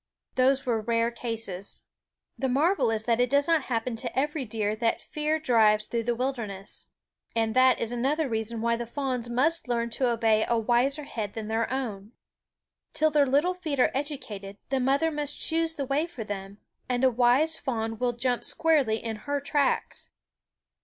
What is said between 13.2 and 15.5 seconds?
little feet are educated, the mother must